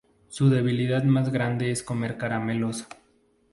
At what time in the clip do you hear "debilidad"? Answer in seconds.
0.49-1.03